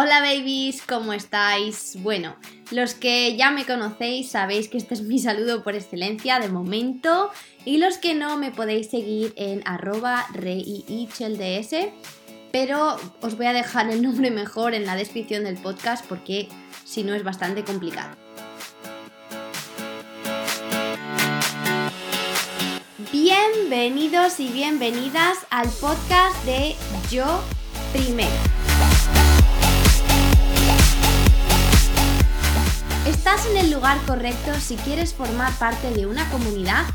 Hola 0.00 0.20
babies, 0.20 0.82
¿cómo 0.82 1.12
estáis? 1.12 1.96
Bueno, 2.04 2.36
los 2.70 2.94
que 2.94 3.36
ya 3.36 3.50
me 3.50 3.66
conocéis 3.66 4.30
sabéis 4.30 4.68
que 4.68 4.78
este 4.78 4.94
es 4.94 5.02
mi 5.02 5.18
saludo 5.18 5.64
por 5.64 5.74
excelencia 5.74 6.38
de 6.38 6.48
momento 6.48 7.32
y 7.64 7.78
los 7.78 7.98
que 7.98 8.14
no 8.14 8.36
me 8.36 8.52
podéis 8.52 8.90
seguir 8.90 9.32
en 9.34 9.60
arroba 9.66 10.24
pero 12.52 12.96
os 13.22 13.36
voy 13.36 13.46
a 13.46 13.52
dejar 13.52 13.90
el 13.90 14.00
nombre 14.00 14.30
mejor 14.30 14.74
en 14.74 14.86
la 14.86 14.94
descripción 14.94 15.42
del 15.42 15.56
podcast 15.56 16.06
porque 16.06 16.48
si 16.84 17.02
no 17.02 17.12
es 17.12 17.24
bastante 17.24 17.64
complicado. 17.64 18.16
Bienvenidos 23.10 24.38
y 24.38 24.46
bienvenidas 24.50 25.38
al 25.50 25.68
podcast 25.80 26.36
de 26.44 26.76
Yo 27.10 27.42
Primero. 27.92 28.57
Estás 33.30 33.50
en 33.50 33.58
el 33.58 33.70
lugar 33.70 33.98
correcto 34.06 34.54
si 34.58 34.76
quieres 34.76 35.12
formar 35.12 35.52
parte 35.58 35.90
de 35.90 36.06
una 36.06 36.26
comunidad 36.30 36.86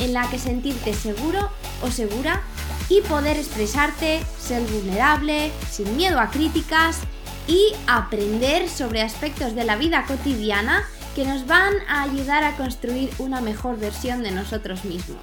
en 0.00 0.14
la 0.14 0.26
que 0.30 0.38
sentirte 0.38 0.94
seguro 0.94 1.50
o 1.82 1.90
segura 1.90 2.40
y 2.88 3.02
poder 3.02 3.36
expresarte, 3.36 4.22
ser 4.38 4.62
vulnerable, 4.62 5.52
sin 5.70 5.94
miedo 5.94 6.18
a 6.18 6.30
críticas 6.30 7.00
y 7.46 7.74
aprender 7.86 8.70
sobre 8.70 9.02
aspectos 9.02 9.54
de 9.54 9.64
la 9.64 9.76
vida 9.76 10.06
cotidiana 10.06 10.82
que 11.14 11.26
nos 11.26 11.46
van 11.46 11.74
a 11.86 12.04
ayudar 12.04 12.42
a 12.42 12.56
construir 12.56 13.10
una 13.18 13.42
mejor 13.42 13.78
versión 13.78 14.22
de 14.22 14.30
nosotros 14.30 14.86
mismos. 14.86 15.20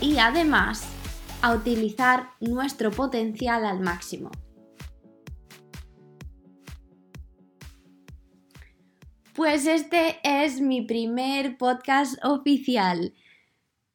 Y 0.00 0.18
además, 0.18 0.82
a 1.40 1.52
utilizar 1.52 2.30
nuestro 2.40 2.90
potencial 2.90 3.64
al 3.64 3.78
máximo. 3.78 4.32
Pues 9.34 9.66
este 9.66 10.18
es 10.24 10.60
mi 10.60 10.82
primer 10.82 11.56
podcast 11.56 12.14
oficial. 12.24 13.14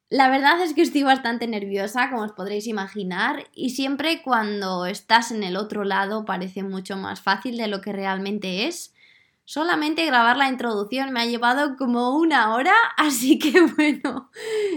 La 0.08 0.30
verdad 0.30 0.62
es 0.62 0.72
que 0.72 0.80
estoy 0.80 1.02
bastante 1.02 1.46
nerviosa, 1.46 2.08
como 2.10 2.22
os 2.22 2.32
podréis 2.32 2.66
imaginar, 2.66 3.44
y 3.52 3.70
siempre 3.70 4.22
cuando 4.22 4.86
estás 4.86 5.32
en 5.32 5.42
el 5.42 5.56
otro 5.56 5.84
lado 5.84 6.24
parece 6.24 6.62
mucho 6.62 6.96
más 6.96 7.20
fácil 7.20 7.58
de 7.58 7.66
lo 7.66 7.82
que 7.82 7.92
realmente 7.92 8.66
es. 8.66 8.94
Solamente 9.44 10.06
grabar 10.06 10.38
la 10.38 10.48
introducción 10.48 11.12
me 11.12 11.20
ha 11.20 11.26
llevado 11.26 11.76
como 11.76 12.16
una 12.16 12.54
hora, 12.54 12.74
así 12.96 13.38
que 13.38 13.60
bueno, 13.76 14.30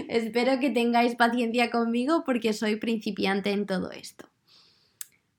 espero 0.08 0.60
que 0.60 0.68
tengáis 0.68 1.14
paciencia 1.14 1.70
conmigo 1.70 2.22
porque 2.24 2.52
soy 2.52 2.76
principiante 2.76 3.52
en 3.52 3.64
todo 3.64 3.92
esto. 3.92 4.28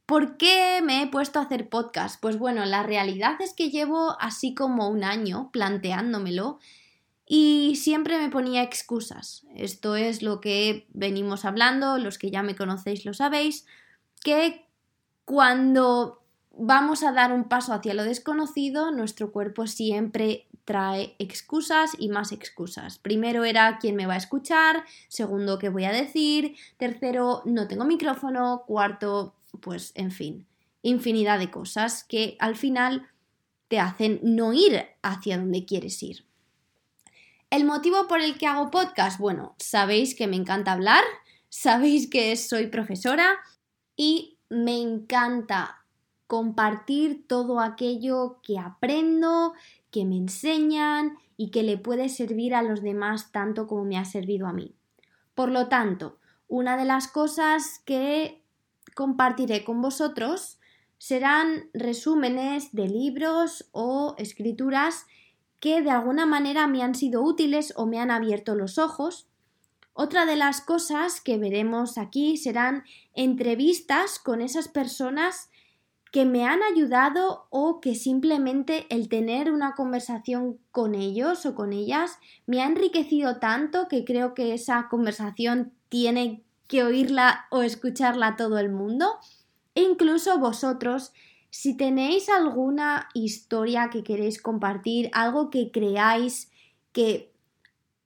¿Por 0.05 0.37
qué 0.37 0.81
me 0.83 1.01
he 1.01 1.07
puesto 1.07 1.39
a 1.39 1.43
hacer 1.43 1.69
podcast? 1.69 2.21
Pues 2.21 2.37
bueno, 2.37 2.65
la 2.65 2.83
realidad 2.83 3.41
es 3.41 3.53
que 3.53 3.69
llevo 3.69 4.17
así 4.19 4.53
como 4.53 4.89
un 4.89 5.03
año 5.03 5.49
planteándomelo 5.51 6.59
y 7.25 7.77
siempre 7.77 8.17
me 8.17 8.29
ponía 8.29 8.61
excusas. 8.61 9.45
Esto 9.55 9.95
es 9.95 10.21
lo 10.21 10.41
que 10.41 10.85
venimos 10.93 11.45
hablando, 11.45 11.97
los 11.97 12.17
que 12.17 12.29
ya 12.29 12.43
me 12.43 12.57
conocéis 12.57 13.05
lo 13.05 13.13
sabéis, 13.13 13.65
que 14.21 14.65
cuando 15.23 16.21
vamos 16.51 17.03
a 17.03 17.13
dar 17.13 17.31
un 17.31 17.45
paso 17.45 17.73
hacia 17.73 17.93
lo 17.93 18.03
desconocido, 18.03 18.91
nuestro 18.91 19.31
cuerpo 19.31 19.65
siempre 19.67 20.47
trae 20.71 21.17
excusas 21.19 21.91
y 21.99 22.07
más 22.07 22.31
excusas. 22.31 22.97
Primero 22.97 23.43
era 23.43 23.77
quién 23.77 23.97
me 23.97 24.05
va 24.05 24.13
a 24.13 24.17
escuchar, 24.17 24.85
segundo 25.09 25.59
qué 25.59 25.67
voy 25.67 25.83
a 25.83 25.91
decir, 25.91 26.55
tercero 26.77 27.41
no 27.43 27.67
tengo 27.67 27.83
micrófono, 27.83 28.63
cuarto 28.65 29.35
pues 29.59 29.91
en 29.95 30.11
fin, 30.11 30.47
infinidad 30.81 31.39
de 31.39 31.51
cosas 31.51 32.05
que 32.05 32.37
al 32.39 32.55
final 32.55 33.09
te 33.67 33.81
hacen 33.81 34.21
no 34.23 34.53
ir 34.53 34.85
hacia 35.01 35.37
donde 35.37 35.65
quieres 35.65 36.01
ir. 36.03 36.23
El 37.49 37.65
motivo 37.65 38.07
por 38.07 38.21
el 38.21 38.37
que 38.37 38.47
hago 38.47 38.71
podcast, 38.71 39.19
bueno, 39.19 39.55
sabéis 39.59 40.15
que 40.15 40.27
me 40.27 40.37
encanta 40.37 40.71
hablar, 40.71 41.03
sabéis 41.49 42.09
que 42.09 42.33
soy 42.37 42.67
profesora 42.67 43.39
y 43.97 44.37
me 44.47 44.79
encanta 44.79 45.83
compartir 46.27 47.27
todo 47.27 47.59
aquello 47.59 48.39
que 48.41 48.57
aprendo, 48.57 49.51
que 49.91 50.05
me 50.05 50.17
enseñan 50.17 51.17
y 51.37 51.51
que 51.51 51.63
le 51.63 51.77
puede 51.77 52.09
servir 52.09 52.55
a 52.55 52.61
los 52.61 52.81
demás 52.81 53.31
tanto 53.31 53.67
como 53.67 53.83
me 53.83 53.97
ha 53.97 54.05
servido 54.05 54.47
a 54.47 54.53
mí. 54.53 54.75
Por 55.35 55.49
lo 55.49 55.67
tanto, 55.67 56.17
una 56.47 56.77
de 56.77 56.85
las 56.85 57.07
cosas 57.07 57.79
que 57.85 58.43
compartiré 58.95 59.63
con 59.63 59.81
vosotros 59.81 60.59
serán 60.97 61.69
resúmenes 61.73 62.73
de 62.73 62.87
libros 62.87 63.69
o 63.71 64.15
escrituras 64.17 65.05
que 65.59 65.81
de 65.81 65.91
alguna 65.91 66.25
manera 66.25 66.67
me 66.67 66.83
han 66.83 66.95
sido 66.95 67.21
útiles 67.21 67.73
o 67.75 67.85
me 67.85 67.99
han 67.99 68.11
abierto 68.11 68.55
los 68.55 68.77
ojos. 68.77 69.27
Otra 69.93 70.25
de 70.25 70.35
las 70.35 70.61
cosas 70.61 71.21
que 71.21 71.37
veremos 71.37 71.97
aquí 71.97 72.37
serán 72.37 72.83
entrevistas 73.13 74.19
con 74.19 74.41
esas 74.41 74.67
personas 74.67 75.50
que 76.11 76.25
me 76.25 76.45
han 76.45 76.61
ayudado 76.61 77.47
o 77.49 77.79
que 77.79 77.95
simplemente 77.95 78.85
el 78.89 79.07
tener 79.07 79.51
una 79.51 79.75
conversación 79.75 80.59
con 80.71 80.93
ellos 80.93 81.45
o 81.45 81.55
con 81.55 81.71
ellas 81.71 82.19
me 82.45 82.61
ha 82.61 82.65
enriquecido 82.65 83.39
tanto 83.39 83.87
que 83.87 84.03
creo 84.03 84.33
que 84.33 84.53
esa 84.53 84.89
conversación 84.89 85.71
tiene 85.87 86.43
que 86.67 86.83
oírla 86.83 87.47
o 87.49 87.61
escucharla 87.61 88.35
todo 88.35 88.59
el 88.59 88.69
mundo. 88.69 89.19
E 89.73 89.83
incluso 89.83 90.37
vosotros, 90.37 91.13
si 91.49 91.77
tenéis 91.77 92.27
alguna 92.27 93.07
historia 93.13 93.89
que 93.89 94.03
queréis 94.03 94.41
compartir, 94.41 95.09
algo 95.13 95.49
que 95.49 95.71
creáis 95.71 96.51
que 96.91 97.31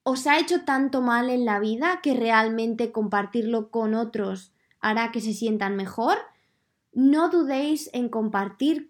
os 0.04 0.28
ha 0.28 0.38
hecho 0.40 0.62
tanto 0.62 1.02
mal 1.02 1.32
en 1.32 1.46
la 1.46 1.60
vida 1.60 2.02
que 2.04 2.14
realmente 2.14 2.92
compartirlo 2.92 3.72
con 3.72 3.96
otros 3.96 4.52
hará 4.80 5.12
que 5.12 5.22
se 5.22 5.34
sientan 5.34 5.76
mejor, 5.76 6.20
no 6.96 7.30
dudéis 7.30 7.90
en 7.94 8.10
compartir 8.10 8.90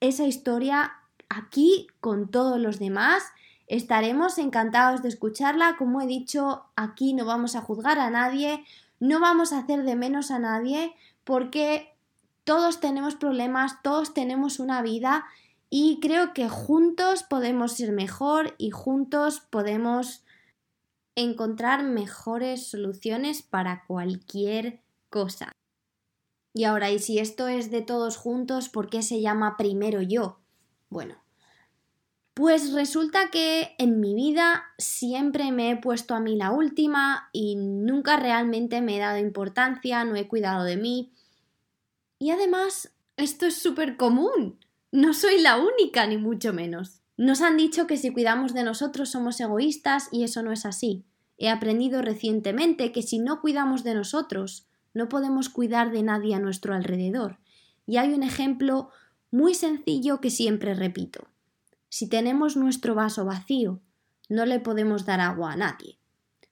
esa 0.00 0.24
historia 0.24 0.92
aquí 1.28 1.88
con 2.00 2.30
todos 2.30 2.60
los 2.60 2.78
demás. 2.78 3.24
Estaremos 3.66 4.38
encantados 4.38 5.02
de 5.02 5.08
escucharla. 5.08 5.76
Como 5.76 6.00
he 6.00 6.06
dicho, 6.06 6.66
aquí 6.76 7.14
no 7.14 7.24
vamos 7.24 7.56
a 7.56 7.62
juzgar 7.62 7.98
a 7.98 8.10
nadie, 8.10 8.64
no 9.00 9.18
vamos 9.18 9.52
a 9.52 9.58
hacer 9.58 9.82
de 9.82 9.96
menos 9.96 10.30
a 10.30 10.38
nadie 10.38 10.94
porque 11.24 11.94
todos 12.44 12.80
tenemos 12.80 13.14
problemas, 13.14 13.82
todos 13.82 14.14
tenemos 14.14 14.60
una 14.60 14.82
vida 14.82 15.26
y 15.70 15.98
creo 16.00 16.32
que 16.34 16.48
juntos 16.48 17.22
podemos 17.22 17.72
ser 17.72 17.92
mejor 17.92 18.54
y 18.58 18.70
juntos 18.70 19.40
podemos 19.40 20.24
encontrar 21.14 21.82
mejores 21.82 22.68
soluciones 22.68 23.42
para 23.42 23.84
cualquier 23.86 24.80
cosa. 25.10 25.52
Y 26.58 26.64
ahora, 26.64 26.90
¿y 26.90 26.98
si 26.98 27.20
esto 27.20 27.46
es 27.46 27.70
de 27.70 27.82
todos 27.82 28.16
juntos, 28.16 28.68
por 28.68 28.90
qué 28.90 29.00
se 29.02 29.20
llama 29.20 29.56
primero 29.56 30.02
yo? 30.02 30.40
Bueno, 30.90 31.14
pues 32.34 32.72
resulta 32.72 33.30
que 33.30 33.76
en 33.78 34.00
mi 34.00 34.12
vida 34.12 34.64
siempre 34.76 35.52
me 35.52 35.70
he 35.70 35.76
puesto 35.76 36.16
a 36.16 36.20
mí 36.20 36.34
la 36.34 36.50
última 36.50 37.30
y 37.32 37.54
nunca 37.54 38.16
realmente 38.16 38.80
me 38.80 38.96
he 38.96 38.98
dado 38.98 39.18
importancia, 39.18 40.04
no 40.04 40.16
he 40.16 40.26
cuidado 40.26 40.64
de 40.64 40.76
mí. 40.76 41.12
Y 42.18 42.32
además, 42.32 42.92
esto 43.16 43.46
es 43.46 43.54
súper 43.54 43.96
común. 43.96 44.58
No 44.90 45.14
soy 45.14 45.40
la 45.40 45.58
única, 45.58 46.08
ni 46.08 46.16
mucho 46.16 46.52
menos. 46.52 47.02
Nos 47.16 47.40
han 47.40 47.56
dicho 47.56 47.86
que 47.86 47.96
si 47.96 48.10
cuidamos 48.10 48.52
de 48.52 48.64
nosotros 48.64 49.10
somos 49.10 49.38
egoístas 49.38 50.08
y 50.10 50.24
eso 50.24 50.42
no 50.42 50.50
es 50.50 50.66
así. 50.66 51.04
He 51.36 51.50
aprendido 51.50 52.02
recientemente 52.02 52.90
que 52.90 53.02
si 53.02 53.20
no 53.20 53.40
cuidamos 53.40 53.84
de 53.84 53.94
nosotros, 53.94 54.66
no 54.94 55.08
podemos 55.08 55.48
cuidar 55.48 55.90
de 55.90 56.02
nadie 56.02 56.34
a 56.34 56.40
nuestro 56.40 56.74
alrededor. 56.74 57.38
Y 57.86 57.96
hay 57.96 58.12
un 58.12 58.22
ejemplo 58.22 58.90
muy 59.30 59.54
sencillo 59.54 60.20
que 60.20 60.30
siempre 60.30 60.74
repito. 60.74 61.28
Si 61.88 62.08
tenemos 62.08 62.56
nuestro 62.56 62.94
vaso 62.94 63.24
vacío, 63.24 63.80
no 64.28 64.44
le 64.44 64.60
podemos 64.60 65.06
dar 65.06 65.20
agua 65.20 65.52
a 65.52 65.56
nadie. 65.56 65.98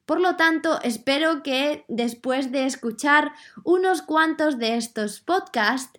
Por 0.06 0.20
lo 0.20 0.36
tanto, 0.36 0.80
espero 0.82 1.42
que 1.42 1.84
después 1.88 2.52
de 2.52 2.64
escuchar 2.64 3.32
unos 3.64 4.02
cuantos 4.02 4.58
de 4.58 4.76
estos 4.76 5.20
podcasts, 5.20 5.98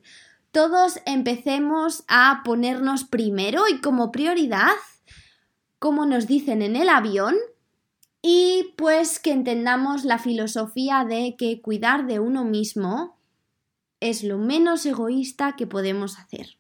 todos 0.51 1.00
empecemos 1.06 2.06
a 2.07 2.41
ponernos 2.45 3.03
primero 3.03 3.67
y 3.67 3.81
como 3.81 4.11
prioridad, 4.11 4.71
como 5.77 6.06
nos 6.06 6.25
dicen 6.25 6.61
en 6.61 6.75
el 6.77 6.89
avión, 6.89 7.35
y 8.21 8.73
pues 8.77 9.19
que 9.19 9.31
entendamos 9.31 10.05
la 10.05 10.17
filosofía 10.19 11.05
de 11.05 11.35
que 11.37 11.61
cuidar 11.61 12.07
de 12.07 12.19
uno 12.19 12.43
mismo 12.43 13.17
es 13.99 14.23
lo 14.23 14.37
menos 14.37 14.85
egoísta 14.85 15.55
que 15.55 15.67
podemos 15.67 16.19
hacer. 16.19 16.57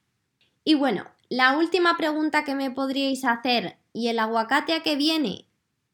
Y 0.63 0.75
bueno, 0.75 1.05
la 1.29 1.57
última 1.57 1.97
pregunta 1.97 2.43
que 2.43 2.55
me 2.55 2.71
podríais 2.71 3.25
hacer, 3.25 3.77
¿y 3.93 4.07
el 4.07 4.19
aguacate 4.19 4.73
a 4.73 4.83
qué 4.83 4.95
viene? 4.95 5.45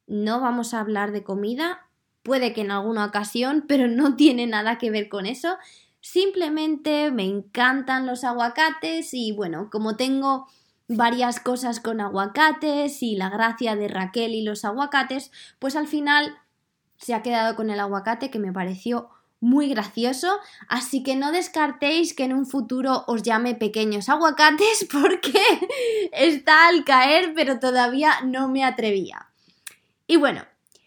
No 0.07 0.39
vamos 0.39 0.73
a 0.73 0.79
hablar 0.79 1.11
de 1.11 1.23
comida, 1.23 1.87
puede 2.23 2.53
que 2.53 2.61
en 2.61 2.71
alguna 2.71 3.05
ocasión, 3.05 3.65
pero 3.67 3.87
no 3.87 4.15
tiene 4.15 4.47
nada 4.47 4.77
que 4.77 4.91
ver 4.91 5.09
con 5.09 5.25
eso, 5.25 5.57
Simplemente 6.03 7.11
me 7.11 7.23
encantan 7.23 8.05
los 8.05 8.25
aguacates 8.25 9.13
y 9.13 9.31
bueno, 9.31 9.69
como 9.71 9.95
tengo 9.95 10.49
varias 10.95 11.39
cosas 11.39 11.79
con 11.79 12.01
aguacates 12.01 13.03
y 13.03 13.15
la 13.15 13.29
gracia 13.29 13.75
de 13.75 13.87
Raquel 13.87 14.33
y 14.33 14.43
los 14.43 14.65
aguacates, 14.65 15.31
pues 15.59 15.75
al 15.75 15.87
final 15.87 16.37
se 16.97 17.13
ha 17.13 17.21
quedado 17.21 17.55
con 17.55 17.69
el 17.69 17.79
aguacate 17.79 18.31
que 18.31 18.39
me 18.39 18.53
pareció 18.53 19.09
muy 19.39 19.67
gracioso, 19.67 20.39
así 20.69 21.03
que 21.03 21.17
no 21.17 21.33
descartéis 21.33 22.13
que 22.13 22.23
en 22.23 22.33
un 22.33 22.45
futuro 22.45 23.03
os 23.07 23.23
llame 23.23 23.55
pequeños 23.55 24.07
aguacates 24.07 24.87
porque 24.91 25.33
está 26.13 26.67
al 26.67 26.85
caer, 26.85 27.33
pero 27.35 27.59
todavía 27.59 28.21
no 28.23 28.47
me 28.47 28.63
atrevía. 28.63 29.27
Y 30.07 30.15
bueno, 30.15 30.45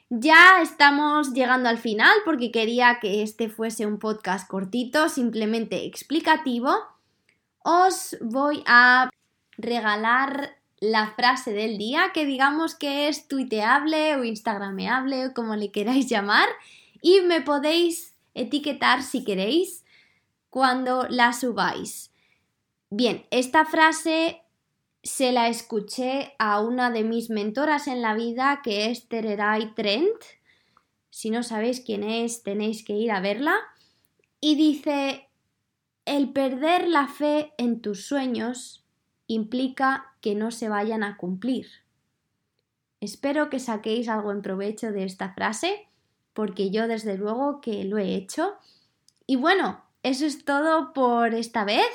ya 0.08 0.62
estamos 0.62 1.34
llegando 1.34 1.68
al 1.68 1.78
final 1.78 2.16
porque 2.24 2.50
quería 2.50 2.98
que 3.00 3.22
este 3.22 3.50
fuese 3.50 3.84
un 3.84 3.98
podcast 3.98 4.48
cortito, 4.48 5.10
simplemente 5.10 5.84
explicativo. 5.84 6.74
Os 7.62 8.16
voy 8.20 8.62
a 8.66 9.10
regalar 9.58 10.56
la 10.78 11.12
frase 11.12 11.52
del 11.52 11.78
día 11.78 12.10
que 12.12 12.26
digamos 12.26 12.74
que 12.74 13.08
es 13.08 13.28
tuiteable 13.28 14.16
o 14.16 14.24
instagrameable 14.24 15.26
o 15.26 15.34
como 15.34 15.56
le 15.56 15.70
queráis 15.70 16.08
llamar 16.08 16.48
y 17.00 17.20
me 17.20 17.40
podéis 17.40 18.14
etiquetar 18.34 19.02
si 19.02 19.24
queréis 19.24 19.84
cuando 20.50 21.06
la 21.08 21.32
subáis. 21.32 22.10
Bien, 22.90 23.26
esta 23.30 23.64
frase 23.64 24.42
se 25.02 25.32
la 25.32 25.48
escuché 25.48 26.34
a 26.38 26.60
una 26.60 26.90
de 26.90 27.04
mis 27.04 27.30
mentoras 27.30 27.86
en 27.86 28.02
la 28.02 28.14
vida, 28.14 28.60
que 28.62 28.90
es 28.90 29.08
Tererai 29.08 29.74
Trent. 29.74 30.16
Si 31.10 31.30
no 31.30 31.42
sabéis 31.42 31.80
quién 31.80 32.02
es, 32.04 32.42
tenéis 32.42 32.84
que 32.84 32.94
ir 32.94 33.12
a 33.12 33.20
verla. 33.20 33.56
Y 34.40 34.56
dice, 34.56 35.28
el 36.04 36.32
perder 36.32 36.88
la 36.88 37.08
fe 37.08 37.52
en 37.58 37.80
tus 37.80 38.06
sueños 38.06 38.85
implica 39.26 40.14
que 40.20 40.34
no 40.34 40.50
se 40.50 40.68
vayan 40.68 41.02
a 41.02 41.16
cumplir. 41.16 41.66
Espero 43.00 43.50
que 43.50 43.60
saquéis 43.60 44.08
algo 44.08 44.32
en 44.32 44.42
provecho 44.42 44.92
de 44.92 45.04
esta 45.04 45.32
frase, 45.32 45.88
porque 46.32 46.70
yo 46.70 46.88
desde 46.88 47.16
luego 47.16 47.60
que 47.60 47.84
lo 47.84 47.98
he 47.98 48.14
hecho. 48.14 48.54
Y 49.26 49.36
bueno, 49.36 49.82
eso 50.02 50.26
es 50.26 50.44
todo 50.44 50.92
por 50.92 51.34
esta 51.34 51.64
vez 51.64 51.86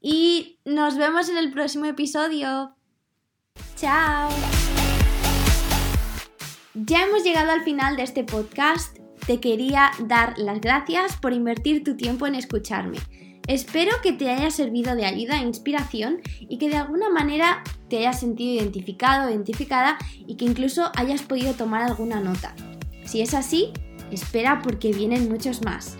y 0.00 0.58
nos 0.64 0.96
vemos 0.96 1.28
en 1.28 1.36
el 1.36 1.52
próximo 1.52 1.84
episodio. 1.84 2.74
Chao. 3.76 4.30
Ya 6.74 7.04
hemos 7.04 7.22
llegado 7.22 7.50
al 7.50 7.62
final 7.62 7.96
de 7.96 8.02
este 8.02 8.24
podcast. 8.24 8.98
Te 9.26 9.40
quería 9.40 9.90
dar 10.00 10.38
las 10.38 10.60
gracias 10.60 11.16
por 11.16 11.32
invertir 11.32 11.84
tu 11.84 11.96
tiempo 11.96 12.26
en 12.26 12.34
escucharme. 12.34 12.98
Espero 13.48 13.90
que 14.02 14.12
te 14.12 14.30
haya 14.30 14.50
servido 14.50 14.94
de 14.94 15.04
ayuda 15.04 15.40
e 15.40 15.46
inspiración 15.46 16.20
y 16.40 16.58
que 16.58 16.68
de 16.68 16.76
alguna 16.76 17.10
manera 17.10 17.62
te 17.88 17.98
hayas 17.98 18.20
sentido 18.20 18.54
identificado 18.54 19.26
o 19.26 19.30
identificada 19.30 19.98
y 20.26 20.36
que 20.36 20.44
incluso 20.44 20.92
hayas 20.94 21.22
podido 21.22 21.54
tomar 21.54 21.82
alguna 21.82 22.20
nota. 22.20 22.54
Si 23.04 23.20
es 23.20 23.34
así, 23.34 23.72
espera 24.10 24.62
porque 24.62 24.92
vienen 24.92 25.28
muchos 25.28 25.62
más. 25.62 25.96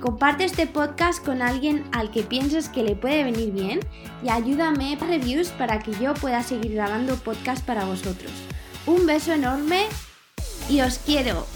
Comparte 0.00 0.44
este 0.44 0.66
podcast 0.66 1.24
con 1.24 1.42
alguien 1.42 1.84
al 1.92 2.10
que 2.10 2.24
pienses 2.24 2.68
que 2.68 2.82
le 2.82 2.96
puede 2.96 3.24
venir 3.24 3.52
bien 3.52 3.80
y 4.24 4.28
ayúdame 4.28 4.98
a 5.00 5.06
reviews 5.06 5.48
para 5.50 5.78
que 5.78 5.92
yo 5.92 6.12
pueda 6.14 6.42
seguir 6.42 6.74
grabando 6.74 7.16
podcast 7.16 7.64
para 7.64 7.84
vosotros. 7.84 8.32
Un 8.84 9.06
beso 9.06 9.32
enorme 9.32 9.86
y 10.68 10.80
os 10.80 10.98
quiero. 10.98 11.46